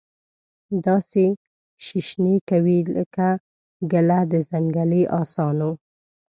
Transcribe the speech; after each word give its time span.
داسي 0.85 1.27
شیشنی 1.85 2.35
کوي 2.49 2.79
لکه 2.95 3.27
ګله 3.91 4.19
د 4.31 4.33
ځنګلې 4.49 5.01
اسانو 5.21 5.71